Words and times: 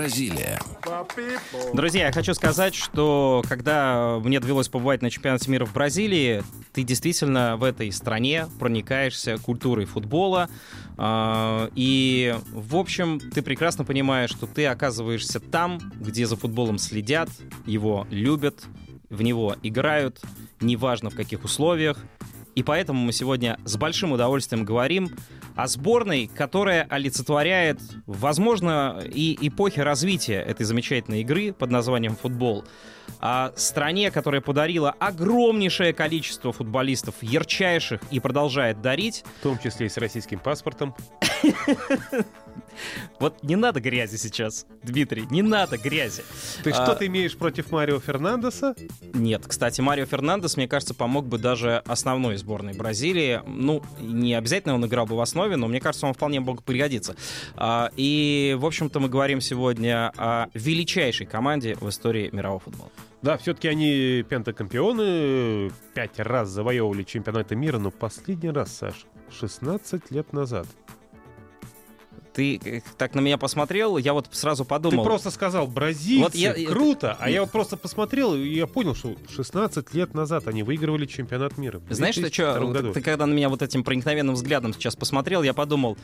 Бразилия. 0.00 0.58
Друзья, 1.74 2.06
я 2.06 2.12
хочу 2.12 2.32
сказать, 2.32 2.74
что 2.74 3.42
когда 3.46 4.18
мне 4.24 4.40
довелось 4.40 4.70
побывать 4.70 5.02
на 5.02 5.10
чемпионате 5.10 5.50
мира 5.50 5.66
в 5.66 5.74
Бразилии, 5.74 6.42
ты 6.72 6.84
действительно 6.84 7.58
в 7.58 7.64
этой 7.64 7.92
стране 7.92 8.46
проникаешься 8.58 9.36
культурой 9.36 9.84
футбола. 9.84 10.48
э, 10.96 11.68
И, 11.74 12.34
в 12.50 12.76
общем, 12.76 13.20
ты 13.20 13.42
прекрасно 13.42 13.84
понимаешь, 13.84 14.30
что 14.30 14.46
ты 14.46 14.64
оказываешься 14.68 15.38
там, 15.38 15.78
где 15.96 16.24
за 16.24 16.36
футболом 16.36 16.78
следят, 16.78 17.28
его 17.66 18.06
любят, 18.10 18.64
в 19.10 19.20
него 19.20 19.56
играют, 19.62 20.22
неважно 20.62 21.10
в 21.10 21.14
каких 21.14 21.44
условиях. 21.44 21.98
И 22.54 22.62
поэтому 22.62 23.04
мы 23.04 23.12
сегодня 23.12 23.58
с 23.66 23.76
большим 23.76 24.12
удовольствием 24.12 24.64
говорим 24.64 25.10
о 25.56 25.66
сборной, 25.66 26.30
которая 26.34 26.86
олицетворяет, 26.88 27.80
возможно, 28.06 29.02
и 29.04 29.36
эпохи 29.40 29.80
развития 29.80 30.40
этой 30.40 30.64
замечательной 30.64 31.20
игры 31.20 31.52
под 31.52 31.70
названием 31.70 32.16
футбол. 32.16 32.64
О 33.20 33.52
стране, 33.56 34.10
которая 34.10 34.40
подарила 34.40 34.90
огромнейшее 34.98 35.92
количество 35.92 36.52
футболистов, 36.52 37.16
ярчайших, 37.20 38.00
и 38.10 38.20
продолжает 38.20 38.80
дарить. 38.80 39.24
В 39.40 39.42
том 39.42 39.58
числе 39.58 39.86
и 39.86 39.88
с 39.88 39.96
российским 39.96 40.38
паспортом. 40.38 40.94
Вот 43.18 43.42
не 43.42 43.56
надо 43.56 43.80
грязи 43.80 44.16
сейчас, 44.16 44.66
Дмитрий, 44.82 45.26
не 45.30 45.42
надо 45.42 45.76
грязи. 45.78 46.22
Ты 46.62 46.70
А, 46.70 46.74
что 46.74 46.94
ты 46.94 47.06
имеешь 47.06 47.36
против 47.36 47.70
Марио 47.70 48.00
Фернандеса? 48.00 48.74
Нет, 49.12 49.44
кстати, 49.46 49.80
Марио 49.80 50.06
Фернандес, 50.06 50.56
мне 50.56 50.68
кажется, 50.68 50.94
помог 50.94 51.26
бы 51.26 51.38
даже 51.38 51.82
основной 51.86 52.36
сборной 52.36 52.72
Бразилии. 52.74 53.42
Ну, 53.46 53.82
не 54.00 54.34
обязательно 54.34 54.74
он 54.74 54.86
играл 54.86 55.06
бы 55.06 55.16
в 55.16 55.20
основе, 55.20 55.56
но 55.56 55.68
мне 55.68 55.80
кажется, 55.80 56.06
он 56.06 56.14
вполне 56.14 56.40
мог 56.40 56.62
пригодиться. 56.62 57.16
А, 57.56 57.90
И, 57.96 58.56
в 58.58 58.66
общем-то, 58.66 59.00
мы 59.00 59.08
говорим 59.08 59.40
сегодня 59.40 60.12
о 60.16 60.48
величайшей 60.54 61.26
команде 61.26 61.76
в 61.80 61.88
истории 61.88 62.30
мирового 62.32 62.60
футбола. 62.60 62.90
Да, 63.22 63.36
все-таки 63.36 63.68
они 63.68 64.24
пентакомпионы, 64.28 65.70
пять 65.94 66.18
раз 66.18 66.48
завоевывали 66.48 67.02
чемпионаты 67.02 67.54
мира, 67.54 67.78
но 67.78 67.90
последний 67.90 68.48
раз, 68.50 68.74
Саш, 68.74 69.04
16 69.30 70.10
лет 70.10 70.32
назад. 70.32 70.66
Ты 72.40 72.58
э, 72.64 72.80
так 72.96 73.14
на 73.14 73.20
меня 73.20 73.36
посмотрел, 73.36 73.98
я 73.98 74.14
вот 74.14 74.28
сразу 74.30 74.64
подумал. 74.64 75.04
Ты 75.04 75.06
просто 75.06 75.30
сказал, 75.30 75.66
бразильцы, 75.66 76.22
Вот 76.24 76.34
я- 76.34 76.54
я- 76.54 76.68
круто, 76.70 77.14
а 77.20 77.28
я 77.28 77.42
вот 77.42 77.50
просто 77.50 77.76
посмотрел, 77.76 78.34
и 78.34 78.48
я 78.48 78.66
понял, 78.66 78.94
что 78.94 79.14
16 79.28 79.92
лет 79.92 80.14
назад 80.14 80.48
они 80.48 80.62
выигрывали 80.62 81.04
чемпионат 81.04 81.58
мира. 81.58 81.82
Знаешь, 81.90 82.14
ты 82.14 82.22
2002 82.22 82.56
что, 82.56 82.68
году. 82.68 82.92
ты 82.94 83.02
когда 83.02 83.26
на 83.26 83.34
меня 83.34 83.50
вот 83.50 83.60
этим 83.60 83.84
проникновенным 83.84 84.36
взглядом 84.36 84.72
сейчас 84.72 84.96
посмотрел, 84.96 85.42
я 85.42 85.52
подумал, 85.52 85.98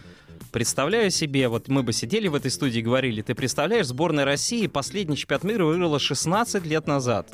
представляю 0.53 1.11
себе, 1.11 1.49
вот 1.49 1.69
мы 1.69 1.83
бы 1.83 1.95
сидели 1.95 2.29
в 2.29 2.35
этой 2.35 2.51
студии 2.51 2.81
и 2.81 2.83
говорили, 2.83 3.23
ты 3.23 3.35
представляешь, 3.35 3.87
сборная 3.87 4.27
России 4.27 4.67
последний 4.67 5.17
чемпионат 5.17 5.45
мира 5.45 5.65
выиграла 5.65 5.99
16 5.99 6.67
лет 6.67 6.87
назад. 6.87 7.31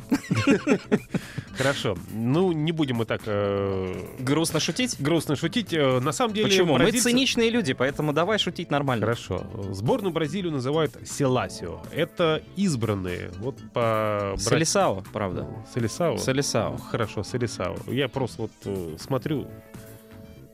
Хорошо, 1.62 1.96
ну 2.12 2.50
не 2.52 2.72
будем 2.72 2.96
мы 2.96 3.04
так 3.04 3.20
э, 3.26 3.94
Грустно 4.18 4.58
шутить? 4.60 4.96
грустно 5.00 5.36
шутить. 5.36 5.72
Э, 5.72 6.00
На 6.00 6.12
самом 6.12 6.34
деле... 6.34 6.48
Почему? 6.48 6.72
Мы 6.76 6.84
бразильцы- 6.86 7.02
циничные 7.10 7.50
люди, 7.50 7.72
поэтому 7.72 8.12
давай 8.12 8.38
шутить 8.38 8.70
нормально. 8.70 9.06
Хорошо. 9.06 9.44
Сборную 9.70 10.12
Бразилию 10.12 10.50
называют 10.52 10.96
Селасио. 11.04 11.80
Это 11.94 12.42
избранные. 12.56 13.30
Вот 13.38 13.56
по... 13.72 14.34
Солисао, 14.38 15.02
правда. 15.12 15.46
Селисао? 15.72 16.18
Солисао. 16.18 16.76
Хорошо, 16.78 17.22
Селисао. 17.22 17.76
Я 17.86 18.08
просто 18.08 18.42
вот 18.42 18.50
э, 18.64 18.96
смотрю, 18.98 19.46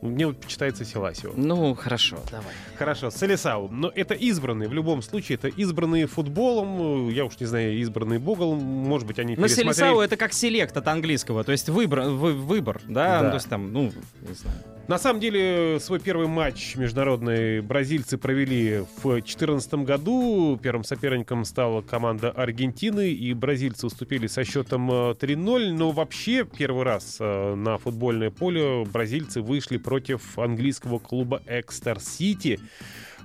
мне 0.00 0.26
вот 0.26 0.46
читается 0.46 0.84
Селасио. 0.84 1.32
Ну, 1.36 1.74
хорошо, 1.74 2.18
давай. 2.30 2.54
Хорошо, 2.76 3.10
Селисао. 3.10 3.68
Но 3.68 3.90
это 3.94 4.14
избранные, 4.14 4.68
в 4.68 4.72
любом 4.72 5.02
случае, 5.02 5.36
это 5.36 5.48
избранные 5.48 6.06
футболом, 6.06 7.08
э, 7.08 7.12
я 7.12 7.24
уж 7.24 7.38
не 7.40 7.46
знаю, 7.46 7.76
избранные 7.78 8.18
богом, 8.18 8.58
может 8.58 9.06
быть, 9.06 9.18
они 9.18 9.34
Ну, 9.36 9.42
пересмотрели... 9.42 9.72
Селисао 9.72 10.02
это 10.02 10.16
как 10.16 10.32
селект 10.32 10.76
от 10.76 10.86
английского, 10.86 11.42
то 11.44 11.52
есть 11.52 11.68
выбор, 11.68 12.00
вы- 12.02 12.34
выбор 12.34 12.80
да? 12.86 13.18
Да. 13.18 13.22
Ну, 13.22 13.28
то 13.30 13.34
есть 13.34 13.48
там, 13.48 13.72
ну, 13.72 13.92
не 14.20 14.34
знаю. 14.34 14.56
На 14.88 14.98
самом 14.98 15.20
деле, 15.20 15.78
свой 15.80 16.00
первый 16.00 16.28
матч 16.28 16.74
международный 16.76 17.60
бразильцы 17.60 18.16
провели 18.16 18.86
в 18.96 19.02
2014 19.02 19.74
году. 19.84 20.58
Первым 20.62 20.82
соперником 20.82 21.44
стала 21.44 21.82
команда 21.82 22.30
Аргентины, 22.30 23.10
и 23.10 23.34
бразильцы 23.34 23.86
уступили 23.86 24.26
со 24.28 24.44
счетом 24.44 24.90
э, 24.90 24.94
3-0. 25.12 25.72
Но 25.72 25.90
вообще 25.90 26.46
первый 26.46 26.84
раз 26.84 27.18
э, 27.20 27.54
на 27.54 27.76
футбольное 27.76 28.30
поле 28.30 28.86
бразильцы 28.86 29.42
вышли 29.42 29.76
против 29.76 30.38
английского 30.38 30.98
клуба 30.98 31.42
Экстер 31.46 32.00
Сити. 32.00 32.58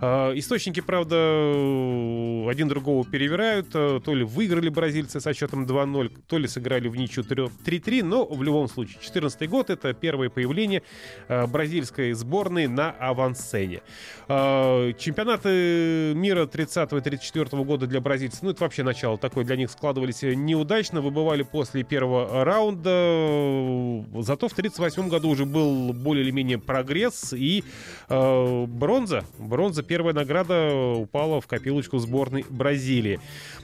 Э, 0.02 0.34
Источники, 0.36 0.80
правда, 0.81 1.16
один 2.50 2.68
другого 2.68 3.06
перевирают. 3.06 3.68
Э, 3.74 4.00
То 4.04 4.14
ли 4.16 4.24
выиграли 4.24 4.70
бразильцы 4.70 5.20
со 5.20 5.34
счетом 5.34 5.66
2-0, 5.66 6.12
то 6.28 6.38
ли 6.38 6.48
сыграли 6.48 6.88
в 6.88 6.96
ничью 6.96 7.24
3-3. 7.24 8.04
Но 8.04 8.26
в 8.26 8.44
любом 8.44 8.68
случае, 8.68 8.94
2014 8.96 9.50
год— 9.50 9.70
это 9.72 9.94
первое 9.94 10.30
появление 10.30 10.84
э, 11.28 11.46
бразильской 11.48 12.14
сборной 12.14 12.68
на 12.68 12.92
авансцене. 12.92 13.81
Чемпионаты 14.28 16.14
мира 16.16 16.46
30 16.46 16.94
и 16.94 17.02
34 17.02 17.64
года 17.64 17.88
для 17.88 18.02
бразильцев, 18.02 18.42
ну 18.42 18.50
это 18.52 18.64
вообще 18.64 18.84
начало 18.84 19.18
такое 19.18 19.44
для 19.46 19.56
них 19.56 19.70
складывались 19.70 20.22
неудачно, 20.24 21.02
выбывали 21.02 21.44
после 21.44 21.84
первого 21.84 22.44
раунда. 22.44 24.04
Зато 24.22 24.48
в 24.48 24.54
38 24.54 25.10
году 25.10 25.30
уже 25.30 25.46
был 25.46 25.94
более 25.94 26.24
или 26.24 26.31
менее 26.31 26.58
прогресс 26.58 27.34
и 27.34 27.64
э, 28.10 28.66
бронза. 28.68 29.24
Первая 29.83 30.13
награда 30.13 30.73
упала 30.73 31.41
в 31.41 31.47
копилочку 31.47 31.99
сборной 31.99 32.45
Бразилии. 32.49 33.19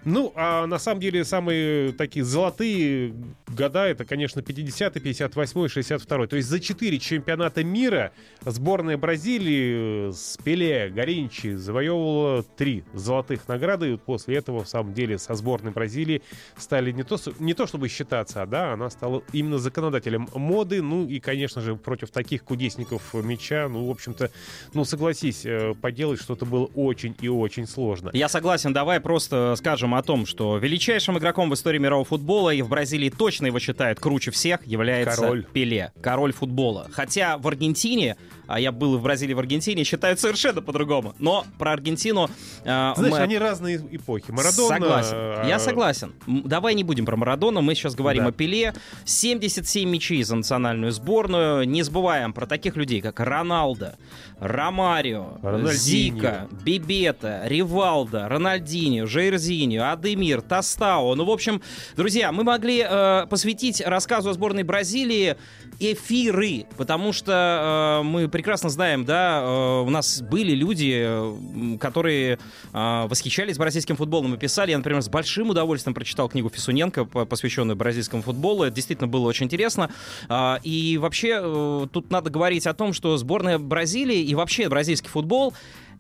Ну, 0.06 0.31
а 0.35 0.66
на 0.68 0.80
самом 0.80 1.02
деле 1.02 1.25
самые 1.25 1.94
такие 1.94 2.24
золотые 2.24 3.13
года, 3.47 3.85
это, 3.88 4.06
конечно, 4.06 4.40
50-й, 4.40 5.02
58-й, 5.02 5.81
62-й. 5.81 6.28
То 6.28 6.35
есть 6.35 6.47
за 6.47 6.59
4 6.59 7.00
чемпионата 7.00 7.63
мира 7.63 8.12
сборная 8.46 8.97
Бразилии 8.97 10.12
с 10.12 10.38
Пеле, 10.44 10.90
Горинчи 10.90 11.56
завоевывала 11.56 12.44
3 12.44 12.84
золотых 12.94 13.47
награды. 13.47 13.94
И 13.94 13.97
после 13.97 14.38
этого, 14.38 14.63
в 14.63 14.69
самом 14.69 14.94
деле, 14.94 15.18
со 15.18 15.36
сборной 15.36 15.72
Бразилии 15.72 16.22
стали 16.57 16.91
не 16.91 17.03
то, 17.03 17.18
не 17.40 17.53
то 17.53 17.68
чтобы 17.68 17.90
считаться, 17.90 18.41
а 18.41 18.46
да, 18.46 18.74
она 18.74 18.90
стала 18.90 19.24
именно 19.34 19.57
законодателем 19.57 20.28
моды. 20.34 20.81
Ну 20.81 21.07
и, 21.07 21.19
конечно 21.19 21.62
же, 21.62 21.75
против 21.75 22.12
таких 22.12 22.44
кудесников 22.44 23.13
мяча, 23.13 23.68
ну, 23.68 23.88
в 23.88 23.91
общем-то, 23.91 24.31
ну, 24.74 24.86
согласись, 24.86 25.46
э, 25.46 25.74
поделать 26.09 26.22
что-то 26.22 26.46
было 26.46 26.66
очень 26.75 27.16
и 27.22 27.28
очень 27.28 27.68
сложно. 27.68 28.09
Я 28.14 28.30
согласен, 28.30 28.74
давай 28.74 29.00
просто 29.00 29.56
скажем 29.58 29.94
о 29.96 30.02
том, 30.03 30.25
что 30.25 30.58
величайшим 30.58 31.18
игроком 31.18 31.50
в 31.50 31.53
истории 31.53 31.78
мирового 31.78 32.06
футбола, 32.06 32.50
и 32.53 32.62
в 32.62 32.70
Бразилии 32.70 33.09
точно 33.09 33.47
его 33.47 33.59
считают 33.59 34.00
круче 34.00 34.31
всех, 34.31 34.66
является 34.66 35.22
Король. 35.22 35.46
Пеле, 35.53 35.92
король 36.02 36.34
футбола. 36.34 36.88
Хотя 36.92 37.38
в 37.38 37.48
Аргентине, 37.48 38.16
а 38.48 38.60
я 38.60 38.72
был 38.72 38.95
и 38.95 38.98
в 38.98 39.01
Бразилии, 39.04 39.31
и 39.31 39.36
в 39.36 39.39
Аргентине, 39.39 39.84
считают 39.84 40.19
совершенно 40.19 40.62
по-другому. 40.62 41.13
Но 41.19 41.45
про 41.57 41.74
Аргентину... 41.74 42.30
э, 42.63 42.94
Знаешь, 42.95 43.12
мы- 43.13 43.18
они 43.19 43.38
разные 43.38 43.78
эпохи. 43.92 44.31
Марадона... 44.31 44.68
Согласен. 44.80 45.16
э, 45.16 45.45
Я 45.48 45.60
согласен. 45.60 46.13
М, 46.28 46.44
Давай 46.45 46.74
не 46.75 46.84
будем 46.84 47.06
про 47.06 47.16
Марадону, 47.16 47.62
мы 47.62 47.75
сейчас 47.75 47.95
говорим 47.95 48.24
Да. 48.24 48.30
о 48.30 48.31
Пеле. 48.31 48.74
77 49.06 49.89
мячей 49.89 50.24
за 50.24 50.36
национальную 50.36 50.92
сборную. 50.92 51.68
Не 51.68 51.84
забываем 51.84 52.34
про 52.34 52.45
таких 52.45 52.75
людей, 52.75 53.01
как 53.01 53.19
Роналдо, 53.19 53.95
Ромарио, 54.39 55.38
Рональдиньо. 55.42 55.69
Зика, 56.04 56.48
Бибета, 56.63 57.42
Ривалдо, 57.46 58.28
Рональдинho, 58.30 59.06
Жейрзиньо, 59.06 59.92
Адемир, 59.92 60.42
Тостао. 60.42 61.16
Ну, 61.16 61.25
в 61.25 61.30
общем, 61.31 61.62
друзья, 61.96 62.31
мы 62.31 62.44
могли 62.44 62.86
э, 62.88 63.25
посвятить 63.30 63.81
рассказу 63.86 64.30
о 64.30 64.34
сборной 64.34 64.63
Бразилии 64.63 65.36
эфиры, 65.80 66.66
потому 66.78 67.13
что 67.13 68.00
э, 68.01 68.04
мы 68.06 68.28
прекрасно 68.28 68.69
знаем, 68.69 69.06
да, 69.06 69.42
э, 69.42 69.81
у 69.86 69.90
нас 69.90 70.22
были 70.22 70.54
люди, 70.54 71.01
э, 71.06 71.78
которые 71.80 72.38
э, 72.74 73.07
восхищались 73.07 73.57
бразильским 73.57 73.96
футболом 73.96 74.34
и 74.36 74.38
писали. 74.38 74.72
Я, 74.72 74.78
например, 74.78 75.01
с 75.01 75.10
большим 75.10 75.50
удовольствием 75.50 75.94
прочитал 75.94 76.30
книгу 76.30 76.50
Фисуненко, 76.50 77.06
по- 77.06 77.25
посвященную 77.25 77.75
бразильскому 77.75 78.22
футболу. 78.24 78.63
Это 78.63 78.75
действительно 78.75 79.07
было 79.07 79.28
очень 79.28 79.46
интересно. 79.46 79.90
А, 80.28 80.60
И 80.63 80.98
вообще 80.98 81.40
э, 81.42 81.88
тут 81.92 82.12
надо 82.12 82.30
говорить 82.30 82.68
о 82.68 82.74
том, 82.74 82.94
что 82.94 83.16
сборная 83.18 83.57
Бразилии 83.57 84.19
и 84.22 84.36
вообще 84.36 84.69
бразильский 84.69 85.10
футбол 85.10 85.54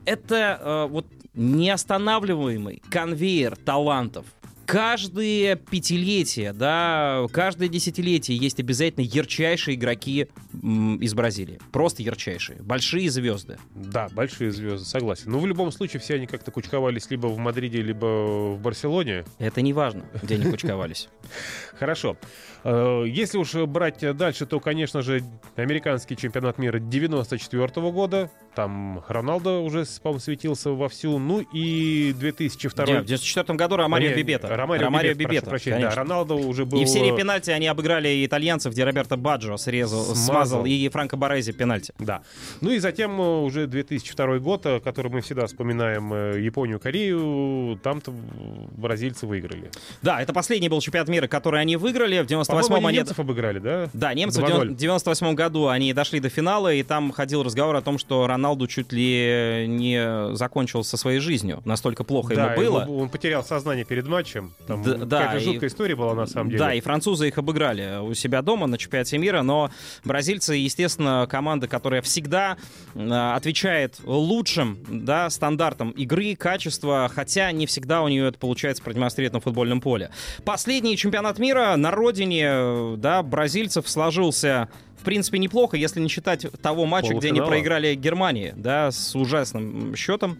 это 0.09 0.59
э, 0.59 0.87
вот 0.91 1.05
неостанавливаемый 1.35 2.81
конвейер 2.89 3.55
талантов 3.55 4.25
каждое 4.69 5.55
пятилетие, 5.55 6.53
да, 6.53 7.25
каждое 7.31 7.69
десятилетие 7.69 8.37
есть 8.37 8.59
обязательно 8.59 9.03
ярчайшие 9.03 9.75
игроки 9.75 10.27
из 10.53 11.13
Бразилии. 11.15 11.59
Просто 11.71 12.03
ярчайшие. 12.03 12.61
Большие 12.61 13.09
звезды. 13.09 13.57
Да, 13.73 14.09
большие 14.11 14.51
звезды, 14.51 14.85
согласен. 14.85 15.31
Но 15.31 15.39
в 15.39 15.47
любом 15.47 15.71
случае 15.71 15.99
все 15.99 16.15
они 16.15 16.27
как-то 16.27 16.51
кучковались 16.51 17.09
либо 17.09 17.27
в 17.27 17.39
Мадриде, 17.39 17.81
либо 17.81 18.53
в 18.53 18.59
Барселоне. 18.61 19.25
Это 19.39 19.61
не 19.61 19.73
важно, 19.73 20.05
где 20.21 20.35
они 20.35 20.51
кучковались. 20.51 21.09
Хорошо. 21.79 22.17
Э, 22.63 23.05
если 23.07 23.37
уж 23.37 23.53
брать 23.53 24.15
дальше, 24.15 24.45
то, 24.45 24.59
конечно 24.59 25.01
же, 25.01 25.23
американский 25.55 26.15
чемпионат 26.15 26.59
мира 26.59 26.77
94 26.77 27.67
года. 27.91 28.29
Там 28.53 29.03
Роналдо 29.07 29.59
уже, 29.59 29.85
по-моему, 30.03 30.19
светился 30.19 30.71
вовсю. 30.71 31.17
Ну 31.17 31.41
и 31.41 32.13
2002... 32.13 32.85
в 32.85 33.05
94 33.05 33.57
году 33.57 33.77
Ромарио 33.77 34.15
Бибета. 34.15 34.58
Ромарио, 34.59 34.85
Ромарио 34.85 35.13
Бибета, 35.13 35.49
прощения, 35.49 35.89
да, 35.89 35.95
Роналдо 35.95 36.35
уже 36.35 36.65
был... 36.65 36.81
И 36.81 36.85
в 36.85 36.87
серии 36.87 37.15
пенальти 37.15 37.51
они 37.51 37.67
обыграли 37.67 38.25
итальянцев, 38.25 38.73
где 38.73 38.83
Роберто 38.83 39.17
Баджо 39.17 39.57
срезал, 39.57 40.03
смазал, 40.03 40.25
смазал 40.25 40.65
и 40.65 40.89
Франко 40.89 41.17
Борези 41.17 41.51
пенальти. 41.51 41.93
Да. 41.99 42.21
Ну 42.61 42.71
и 42.71 42.79
затем 42.79 43.19
э, 43.19 43.41
уже 43.41 43.67
2002 43.67 44.39
год, 44.39 44.65
э, 44.65 44.79
который 44.79 45.11
мы 45.11 45.21
всегда 45.21 45.47
вспоминаем, 45.47 46.13
э, 46.13 46.39
Японию, 46.39 46.79
Корею, 46.79 47.79
там-то 47.83 48.13
бразильцы 48.77 49.25
выиграли. 49.25 49.71
Да, 50.01 50.21
это 50.21 50.33
последний 50.33 50.69
был 50.69 50.81
чемпионат 50.81 51.09
мира, 51.09 51.27
который 51.27 51.61
они 51.61 51.77
выиграли. 51.77 52.21
В 52.21 52.25
98-м 52.25 52.85
они... 52.85 52.97
немцев 52.97 53.19
обыграли, 53.19 53.59
да? 53.59 53.89
Да, 53.93 54.13
немцы 54.13 54.41
в 54.41 54.75
98 54.75 55.33
году 55.35 55.67
они 55.67 55.93
дошли 55.93 56.19
до 56.19 56.29
финала, 56.29 56.73
и 56.73 56.83
там 56.83 57.11
ходил 57.11 57.43
разговор 57.43 57.75
о 57.75 57.81
том, 57.81 57.97
что 57.97 58.27
Роналду 58.27 58.67
чуть 58.67 58.91
ли 58.91 59.65
не 59.67 60.35
закончил 60.35 60.83
со 60.83 60.97
своей 60.97 61.19
жизнью. 61.19 61.61
Настолько 61.65 62.03
плохо 62.03 62.35
да, 62.35 62.53
ему 62.53 62.63
было. 62.63 62.85
Он 62.85 63.09
потерял 63.09 63.43
сознание 63.43 63.85
перед 63.85 64.07
матчем. 64.07 64.48
Там 64.67 64.83
да, 64.83 64.93
какая-то 64.93 65.39
жуткая 65.39 65.69
и, 65.69 65.71
история 65.71 65.95
была 65.95 66.13
на 66.13 66.25
самом 66.27 66.49
деле. 66.49 66.59
Да, 66.59 66.73
и 66.73 66.81
французы 66.81 67.27
их 67.27 67.37
обыграли 67.37 67.99
у 68.01 68.13
себя 68.13 68.41
дома 68.41 68.67
на 68.67 68.77
чемпионате 68.77 69.17
мира, 69.17 69.41
но 69.41 69.71
бразильцы, 70.03 70.53
естественно, 70.53 71.27
команда, 71.29 71.67
которая 71.67 72.01
всегда 72.01 72.57
э, 72.93 73.33
отвечает 73.35 73.95
лучшим 74.03 74.77
да, 74.87 75.29
стандартам 75.29 75.91
игры, 75.91 76.35
качества, 76.35 77.09
хотя 77.13 77.51
не 77.51 77.65
всегда 77.65 78.01
у 78.03 78.07
нее 78.07 78.27
это 78.27 78.37
получается 78.37 78.83
продемонстрировать 78.83 79.33
на 79.33 79.39
футбольном 79.39 79.81
поле. 79.81 80.11
Последний 80.45 80.97
чемпионат 80.97 81.39
мира 81.39 81.75
на 81.75 81.91
родине 81.91 82.95
да, 82.97 83.23
бразильцев 83.23 83.89
сложился 83.89 84.69
в 84.99 85.03
принципе, 85.03 85.39
неплохо, 85.39 85.77
если 85.77 86.01
не 86.01 86.09
считать 86.09 86.45
того 86.61 86.85
матча, 86.85 87.11
Полуфинала. 87.11 87.33
где 87.33 87.41
они 87.41 87.49
проиграли 87.49 87.95
Германии, 87.95 88.53
да, 88.55 88.91
с 88.91 89.15
ужасным 89.15 89.95
счетом. 89.95 90.37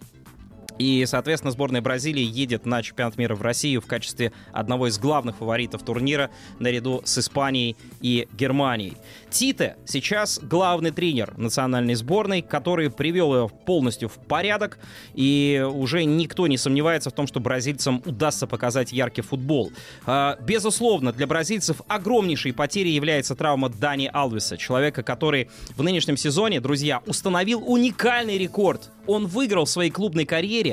И, 0.80 1.06
соответственно, 1.06 1.52
сборная 1.52 1.82
Бразилии 1.82 2.24
едет 2.24 2.66
на 2.66 2.82
чемпионат 2.82 3.18
мира 3.18 3.36
в 3.36 3.42
Россию 3.42 3.82
в 3.82 3.86
качестве 3.86 4.32
одного 4.54 4.88
из 4.88 4.98
главных 4.98 5.36
фаворитов 5.36 5.84
турнира 5.84 6.32
наряду 6.58 7.02
с 7.04 7.18
Испанией 7.18 7.76
и 8.02 8.28
Германией. 8.34 8.96
Тите 9.30 9.76
сейчас 9.86 10.40
главный 10.42 10.92
тренер 10.92 11.38
национальной 11.38 11.96
сборной, 11.96 12.42
который 12.42 12.90
привел 12.90 13.36
ее 13.36 13.50
полностью 13.66 14.08
в 14.08 14.14
порядок, 14.14 14.80
и 15.14 15.64
уже 15.70 16.06
никто 16.06 16.48
не 16.48 16.58
сомневается 16.58 17.10
в 17.10 17.14
том, 17.14 17.28
что 17.28 17.42
бразильцам 17.42 18.02
удастся 18.06 18.48
показать 18.48 18.94
яркий 18.94 19.22
футбол. 19.22 19.72
А, 20.06 20.38
безусловно, 20.42 21.12
для 21.12 21.28
бразильцев 21.28 21.82
огромнейшей 21.88 22.54
потерей 22.54 22.94
является 22.94 23.36
травма 23.36 23.70
Дани 23.70 24.10
Алвеса, 24.12 24.58
человека, 24.58 25.04
который 25.04 25.50
в 25.76 25.84
нынешнем 25.84 26.16
сезоне, 26.16 26.62
друзья, 26.62 27.02
установил 27.06 27.62
уникальный 27.66 28.38
рекорд. 28.38 28.92
Он 29.08 29.28
выиграл 29.28 29.66
в 29.66 29.70
своей 29.70 29.92
клубной 29.92 30.26
карьере 30.26 30.69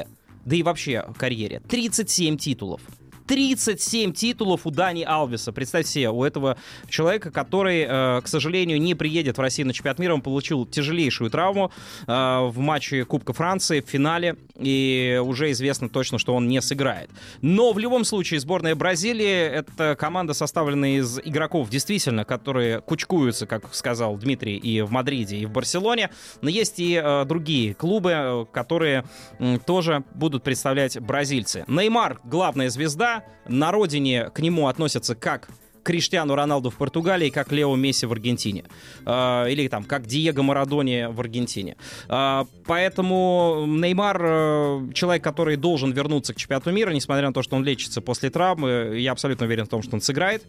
да 0.47 0.57
и 0.57 0.63
вообще 0.63 1.05
карьере, 1.19 1.61
37 1.69 2.39
титулов. 2.39 2.81
37 3.27 4.13
титулов 4.13 4.67
у 4.67 4.71
Дани 4.71 5.03
Алвиса. 5.03 5.53
Представьте 5.53 5.91
себе, 5.91 6.11
у 6.11 6.25
этого 6.25 6.57
человека, 6.89 7.31
который, 7.31 7.87
э, 7.89 8.21
к 8.23 8.29
сожалению, 8.29 8.81
не 8.81 8.95
приедет 8.95 9.39
в 9.39 9.41
Россию 9.41 9.67
на 9.69 9.73
чемпионат 9.73 9.99
мира, 9.99 10.15
он 10.15 10.21
получил 10.21 10.67
тяжелейшую 10.67 11.31
травму 11.31 11.71
э, 12.07 12.13
в 12.13 12.59
матче 12.59 13.05
Кубка 13.05 13.33
Франции 13.33 13.81
в 13.81 13.89
финале, 13.89 14.37
и 14.59 15.21
уже 15.23 15.51
известно 15.51 15.89
точно, 15.89 16.19
что 16.19 16.35
он 16.35 16.49
не 16.49 16.61
сыграет. 16.63 17.11
Но 17.43 17.73
в 17.73 17.79
любом 17.79 18.05
случае 18.05 18.41
сборная 18.41 18.75
Бразилии— 18.75 19.27
это 19.27 19.97
команда, 19.99 20.35
составленная 20.35 20.99
из 20.99 21.19
игроков, 21.19 21.69
действительно, 21.69 22.25
которые 22.25 22.81
кучкуются, 22.81 23.47
как 23.47 23.75
сказал 23.75 24.17
Дмитрий, 24.17 24.57
и 24.57 24.81
в 24.81 24.91
Мадриде, 24.91 25.37
и 25.37 25.47
в 25.47 25.51
Барселоне, 25.51 26.11
но 26.41 26.49
есть 26.49 26.79
и 26.79 27.01
э, 27.03 27.25
другие 27.25 27.75
клубы, 27.75 28.47
которые 28.53 29.05
э, 29.39 29.59
тоже 29.67 30.05
будут 30.15 30.43
представлять 30.43 30.99
бразильцы. 31.01 31.65
Неймар— 31.67 32.21
главная 32.25 32.71
звезда, 32.71 33.16
на 33.47 33.73
родине 33.73 34.31
к 34.31 34.41
нему 34.41 34.69
относятся 34.69 35.15
как 35.15 35.49
Криштиану 35.87 36.35
Роналду 36.35 36.71
в 36.71 36.75
Португалии, 36.75 37.31
как 37.31 37.53
Лео 37.53 37.77
Месси 37.77 38.07
в 38.07 38.13
Аргентине. 38.13 38.65
Э, 39.07 39.47
или 39.49 39.69
там, 39.69 39.85
как 39.85 40.07
Диего 40.07 40.43
Марадони 40.43 41.07
в 41.09 41.21
Аргентине. 41.21 41.77
Э, 42.09 42.45
поэтому 42.67 43.65
Неймар 43.69 44.21
э, 44.21 44.93
человек, 44.95 45.23
который 45.23 45.57
должен 45.57 45.93
вернуться 45.93 46.35
к 46.35 46.37
чемпионату 46.37 46.73
мира, 46.73 46.91
несмотря 46.91 47.29
на 47.29 47.33
то, 47.33 47.43
что 47.43 47.55
он 47.55 47.63
лечится 47.63 48.01
после 48.01 48.31
травмы. 48.31 48.97
Я 48.99 49.13
абсолютно 49.13 49.47
уверен 49.47 49.65
в 49.65 49.69
том, 49.69 49.83
что 49.83 49.95
он 49.95 50.01
сыграет. 50.01 50.43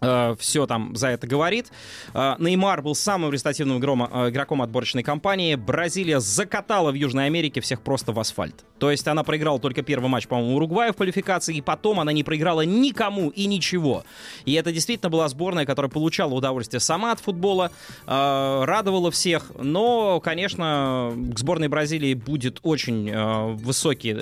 Э, 0.00 0.34
все 0.38 0.66
там 0.66 0.94
за 0.94 1.08
это 1.08 1.26
говорит. 1.26 1.70
Э, 2.12 2.34
Неймар 2.38 2.82
был 2.82 2.94
самым 2.94 3.32
результативным 3.32 3.78
игром, 3.78 4.08
э, 4.10 4.30
игроком 4.30 4.62
отборочной 4.62 5.02
кампании. 5.02 5.54
Бразилия 5.54 6.20
закатала 6.20 6.90
в 6.90 6.94
Южной 6.94 7.26
Америке 7.26 7.60
всех 7.60 7.80
просто 7.80 8.12
в 8.12 8.20
асфальт. 8.20 8.64
То 8.78 8.90
есть 8.90 9.08
она 9.08 9.24
проиграла 9.24 9.58
только 9.58 9.82
первый 9.82 10.08
матч, 10.08 10.26
по-моему, 10.26 10.56
Уругвая 10.56 10.92
в 10.92 10.96
квалификации, 10.96 11.56
и 11.56 11.60
потом 11.62 11.98
она 12.00 12.12
не 12.12 12.24
проиграла 12.24 12.60
никому 12.62 13.30
и 13.30 13.46
ничего. 13.46 14.04
И 14.44 14.52
это 14.52 14.70
действительно 14.70 15.08
была 15.08 15.28
сборная, 15.28 15.64
которая 15.64 15.90
получала 15.90 16.34
удовольствие 16.34 16.80
сама 16.80 17.12
от 17.12 17.20
футбола, 17.20 17.70
радовала 18.06 19.10
всех. 19.10 19.50
Но, 19.58 20.20
конечно, 20.20 21.12
к 21.34 21.38
сборной 21.38 21.68
Бразилии 21.68 22.12
будет 22.12 22.60
очень 22.62 23.54
высокий 23.56 24.14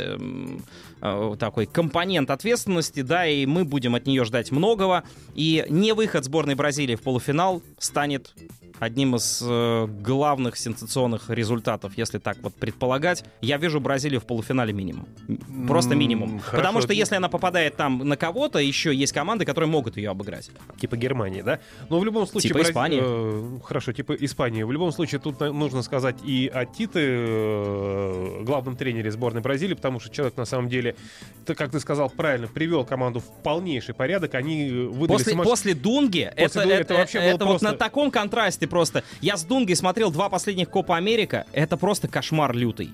такой 1.36 1.66
компонент 1.66 2.30
ответственности, 2.30 3.00
да, 3.00 3.26
и 3.26 3.46
мы 3.46 3.64
будем 3.64 3.94
от 3.94 4.06
нее 4.06 4.24
ждать 4.24 4.50
многого. 4.52 5.04
И 5.34 5.63
не 5.68 5.92
выход 5.92 6.24
сборной 6.24 6.54
Бразилии 6.54 6.94
в 6.96 7.02
полуфинал 7.02 7.62
станет 7.78 8.34
одним 8.80 9.16
из 9.16 9.42
э, 9.44 9.86
главных 9.86 10.56
сенсационных 10.56 11.30
результатов, 11.30 11.92
если 11.96 12.18
так 12.18 12.38
вот 12.42 12.54
предполагать. 12.54 13.24
Я 13.40 13.56
вижу 13.56 13.80
Бразилию 13.80 14.20
в 14.20 14.26
полуфинале 14.26 14.72
минимум. 14.72 15.08
Просто 15.66 15.94
минимум. 15.94 16.40
Хорошо. 16.40 16.56
Потому 16.56 16.80
что 16.82 16.92
если 16.92 17.16
она 17.16 17.28
попадает 17.28 17.76
там 17.76 17.98
на 17.98 18.16
кого-то, 18.16 18.58
еще 18.58 18.94
есть 18.94 19.12
команды, 19.12 19.44
которые 19.44 19.70
могут 19.70 19.96
ее 19.96 20.10
обыграть. 20.10 20.50
Типа 20.78 20.96
Германии, 20.96 21.42
да? 21.42 21.60
Но 21.88 21.98
в 21.98 22.04
любом 22.04 22.26
случае... 22.26 22.48
Типа 22.48 22.58
Браз... 22.58 22.70
Испании. 22.70 23.00
Э, 23.02 23.60
хорошо, 23.64 23.92
типа 23.92 24.12
Испании. 24.14 24.62
В 24.62 24.72
любом 24.72 24.92
случае 24.92 25.20
тут 25.20 25.40
нужно 25.40 25.82
сказать 25.82 26.16
и 26.24 26.50
о 26.52 26.66
Тите, 26.66 27.00
э, 27.00 28.42
главном 28.42 28.76
тренере 28.76 29.10
сборной 29.10 29.40
Бразилии, 29.40 29.74
потому 29.74 30.00
что 30.00 30.10
человек 30.10 30.36
на 30.36 30.44
самом 30.44 30.68
деле, 30.68 30.96
ты, 31.46 31.54
как 31.54 31.70
ты 31.70 31.80
сказал 31.80 32.10
правильно, 32.10 32.48
привел 32.48 32.84
команду 32.84 33.20
в 33.20 33.42
полнейший 33.42 33.94
порядок. 33.94 34.34
Они 34.34 34.70
выдали... 34.70 35.18
После, 35.18 35.32
сумасш... 35.32 35.46
после 35.54 35.74
Дунги, 35.74 36.32
после 36.36 36.44
это, 36.44 36.54
Дунги 36.54 36.72
это, 36.72 36.82
это, 36.82 36.94
вообще 36.94 37.18
это, 37.18 37.26
это 37.28 37.44
просто... 37.44 37.66
вот 37.66 37.72
на 37.72 37.78
таком 37.78 38.10
контрасте 38.10 38.66
просто. 38.66 39.04
Я 39.20 39.36
с 39.36 39.44
Дунгой 39.44 39.76
смотрел 39.76 40.10
два 40.10 40.28
последних 40.28 40.68
Копа 40.68 40.96
Америка. 40.96 41.46
Это 41.52 41.76
просто 41.76 42.08
кошмар 42.08 42.52
лютый. 42.56 42.92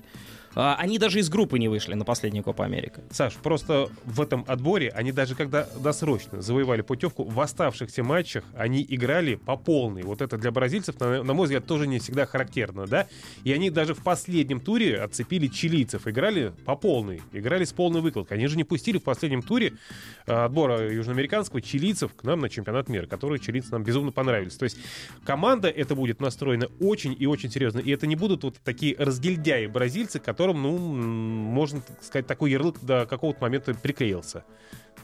А, 0.55 0.75
они 0.75 0.97
даже 0.97 1.19
из 1.19 1.29
группы 1.29 1.59
не 1.59 1.67
вышли 1.67 1.93
на 1.93 2.05
последнюю 2.05 2.43
Копа 2.43 2.65
Америка. 2.65 3.01
Саш, 3.11 3.35
просто 3.35 3.89
в 4.05 4.21
этом 4.21 4.43
отборе 4.47 4.89
они 4.89 5.11
даже 5.11 5.35
когда 5.35 5.67
досрочно 5.79 6.41
завоевали 6.41 6.81
путевку, 6.81 7.23
в 7.23 7.39
оставшихся 7.39 8.03
матчах 8.03 8.43
они 8.55 8.85
играли 8.87 9.35
по 9.35 9.55
полной. 9.55 10.03
Вот 10.03 10.21
это 10.21 10.37
для 10.37 10.51
бразильцев, 10.51 10.99
на, 10.99 11.23
на 11.23 11.33
мой 11.33 11.45
взгляд, 11.45 11.65
тоже 11.65 11.87
не 11.87 11.99
всегда 11.99 12.25
характерно, 12.25 12.85
да? 12.85 13.07
И 13.43 13.53
они 13.53 13.69
даже 13.69 13.93
в 13.93 14.03
последнем 14.03 14.59
туре 14.59 14.97
отцепили 14.99 15.47
чилийцев, 15.47 16.07
играли 16.07 16.53
по 16.65 16.75
полной, 16.75 17.21
играли 17.31 17.63
с 17.63 17.71
полной 17.71 18.01
выкладкой. 18.01 18.37
Они 18.37 18.47
же 18.47 18.57
не 18.57 18.63
пустили 18.63 18.97
в 18.97 19.03
последнем 19.03 19.41
туре 19.41 19.73
а, 20.27 20.45
отбора 20.45 20.91
южноамериканского 20.91 21.61
чилийцев 21.61 22.13
к 22.13 22.23
нам 22.23 22.41
на 22.41 22.49
чемпионат 22.49 22.89
мира, 22.89 23.07
которые 23.07 23.39
чилийцы 23.39 23.71
нам 23.71 23.83
безумно 23.83 24.11
понравились. 24.11 24.55
То 24.55 24.65
есть 24.65 24.77
команда 25.23 25.69
это 25.69 25.95
будет 25.95 26.19
настроена 26.19 26.67
очень 26.79 27.15
и 27.17 27.25
очень 27.25 27.49
серьезно. 27.49 27.79
И 27.79 27.91
это 27.91 28.07
не 28.07 28.15
будут 28.15 28.43
вот 28.43 28.57
такие 28.63 28.95
разгильдяи 28.97 29.67
бразильцы, 29.67 30.19
которые 30.19 30.40
которым, 30.41 30.63
ну, 30.63 30.77
можно 30.79 31.83
сказать, 32.01 32.25
такой 32.25 32.49
ярлык 32.49 32.79
до 32.81 33.05
какого-то 33.05 33.39
момента 33.43 33.75
приклеился. 33.75 34.43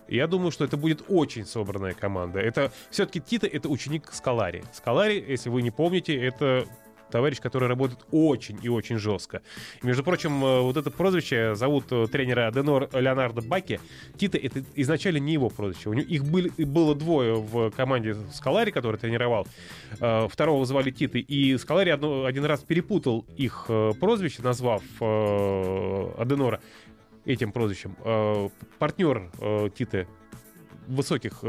Я 0.08 0.25
думаю, 0.25 0.50
что 0.50 0.65
это 0.65 0.77
будет 0.77 1.03
очень 1.10 1.46
собранная 1.46 1.94
команда. 1.94 2.39
Это 2.39 2.72
все-таки 2.89 3.22
Тита 3.22 3.46
это 3.46 3.70
ученик 3.70 4.12
Скалари. 4.12 4.63
Скалари, 4.74 5.24
если 5.27 5.50
вы 5.50 5.62
не 5.62 5.70
помните, 5.70 6.15
это 6.15 6.65
товарищ, 7.10 7.40
который 7.40 7.68
работает 7.68 8.00
очень 8.12 8.60
и 8.62 8.70
очень 8.70 8.98
жестко. 8.98 9.42
И, 9.82 9.86
между 9.86 10.04
прочим, 10.04 10.44
э, 10.44 10.62
вот 10.62 10.78
это 10.78 10.92
прозвище 10.92 11.56
зовут 11.56 11.86
э, 11.92 12.08
тренера 12.08 12.48
Аденор 12.48 12.90
Леонардо 12.94 13.42
Баки. 13.42 13.80
Тита— 14.18 14.38
это 14.42 14.64
изначально 14.76 15.18
не 15.18 15.34
его 15.34 15.50
прозвище. 15.50 15.90
У 15.90 15.94
него, 15.94 16.08
их 16.08 16.26
были, 16.26 16.50
было 16.64 16.96
двое 16.96 17.36
в 17.36 17.72
команде 17.72 18.16
Скалари, 18.34 18.72
который 18.72 18.98
тренировал. 18.98 19.48
Э, 20.00 20.28
второго 20.30 20.66
звали 20.66 20.92
Титы. 20.92 21.20
И 21.20 21.58
Скалари 21.58 21.90
одно, 21.90 22.26
один 22.26 22.46
раз 22.46 22.62
перепутал 22.62 23.26
их 23.36 23.66
прозвище, 24.00 24.42
назвав 24.42 24.82
Аденора 25.00 26.62
этим 27.26 27.52
прозвищем. 27.52 27.96
Партнер 28.80 29.30
Титы 29.76 30.08
высоких, 30.88 31.44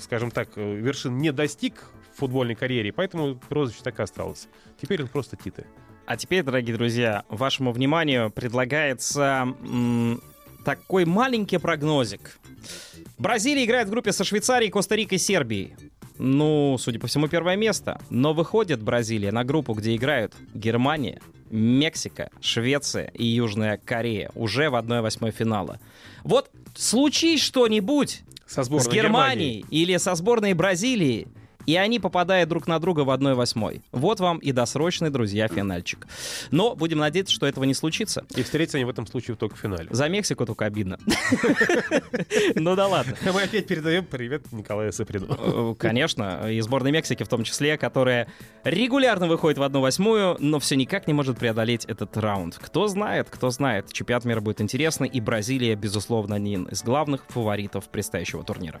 скажем 0.00 0.30
так, 0.30 0.56
вершин 0.56 1.18
не 1.18 1.32
достиг 1.32 1.90
футбольной 2.18 2.54
карьере, 2.54 2.92
поэтому 2.92 3.36
прозвище 3.36 3.80
так 3.82 3.98
и 3.98 4.02
осталось. 4.02 4.48
Теперь 4.80 5.02
он 5.02 5.08
просто 5.08 5.36
Титы. 5.36 5.66
А 6.06 6.16
теперь, 6.16 6.42
дорогие 6.42 6.74
друзья, 6.76 7.24
вашему 7.28 7.72
вниманию 7.72 8.30
предлагается 8.30 9.46
м- 9.62 10.20
такой 10.64 11.04
маленький 11.04 11.58
прогнозик. 11.58 12.38
Бразилия 13.18 13.64
играет 13.64 13.88
в 13.88 13.90
группе 13.90 14.12
со 14.12 14.24
Швейцарией, 14.24 14.70
Коста-Рикой, 14.70 15.18
Сербией. 15.18 15.74
Ну, 16.18 16.76
судя 16.78 16.98
по 16.98 17.06
всему, 17.06 17.28
первое 17.28 17.56
место. 17.56 18.00
Но 18.10 18.32
выходит 18.34 18.82
Бразилия 18.82 19.30
на 19.32 19.44
группу, 19.44 19.72
где 19.74 19.94
играют 19.94 20.34
Германия, 20.54 21.20
Мексика, 21.50 22.30
Швеция 22.40 23.06
и 23.14 23.24
Южная 23.24 23.78
Корея 23.78 24.30
уже 24.34 24.68
в 24.70 24.74
1-8 24.74 25.30
финала. 25.30 25.78
Вот 26.24 26.50
случись 26.74 27.42
что-нибудь 27.42 28.22
со 28.46 28.62
с 28.64 28.68
Германией 28.68 28.94
Германии. 28.94 29.64
или 29.70 29.96
со 29.98 30.14
сборной 30.14 30.54
Бразилии, 30.54 31.28
и 31.68 31.76
они 31.76 31.98
попадают 31.98 32.48
друг 32.48 32.66
на 32.66 32.78
друга 32.78 33.02
в 33.02 33.10
1-8. 33.10 33.82
Вот 33.92 34.20
вам 34.20 34.38
и 34.38 34.52
досрочный, 34.52 35.10
друзья, 35.10 35.48
финальчик. 35.48 36.06
Но 36.50 36.74
будем 36.74 36.96
надеяться, 36.96 37.34
что 37.34 37.46
этого 37.46 37.64
не 37.64 37.74
случится. 37.74 38.24
И 38.34 38.42
встретятся 38.42 38.78
они 38.78 38.86
в 38.86 38.88
этом 38.88 39.06
случае 39.06 39.36
только 39.36 39.54
в 39.54 39.58
финале. 39.58 39.86
За 39.90 40.08
Мексику 40.08 40.46
только 40.46 40.64
обидно. 40.64 40.98
Ну 42.54 42.74
да 42.74 42.86
ладно. 42.86 43.16
Мы 43.34 43.42
опять 43.42 43.66
передаем 43.66 44.04
привет 44.04 44.50
Николаю 44.52 44.92
Саприну. 44.92 45.26
Э, 45.28 45.74
конечно, 45.78 46.50
и 46.50 46.60
сборной 46.60 46.90
Мексики 46.90 47.22
в 47.22 47.28
том 47.28 47.44
числе, 47.44 47.76
которая 47.76 48.28
регулярно 48.64 49.26
выходит 49.26 49.58
в 49.58 49.62
1-8, 49.62 50.36
но 50.38 50.58
все 50.58 50.76
никак 50.76 51.06
не 51.06 51.12
может 51.12 51.38
преодолеть 51.38 51.84
этот 51.84 52.16
раунд. 52.16 52.58
Кто 52.60 52.88
знает, 52.88 53.28
кто 53.30 53.50
знает. 53.50 53.92
Чемпионат 53.92 54.24
мира 54.24 54.40
будет 54.40 54.60
интересный, 54.60 55.08
и 55.08 55.20
Бразилия, 55.20 55.74
безусловно, 55.74 56.36
один 56.36 56.64
из 56.64 56.82
главных 56.82 57.24
фаворитов 57.28 57.88
предстоящего 57.88 58.42
турнира. 58.42 58.80